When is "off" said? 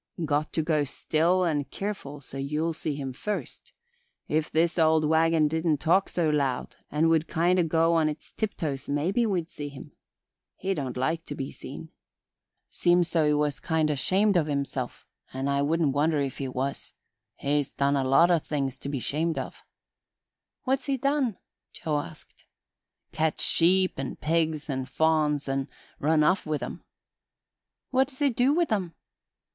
26.23-26.47